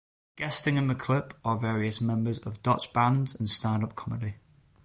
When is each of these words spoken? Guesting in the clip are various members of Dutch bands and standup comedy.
Guesting 0.35 0.77
in 0.77 0.87
the 0.87 0.95
clip 0.95 1.35
are 1.45 1.59
various 1.59 2.01
members 2.01 2.39
of 2.39 2.63
Dutch 2.63 2.91
bands 2.91 3.35
and 3.35 3.47
standup 3.47 3.95
comedy. 3.95 4.37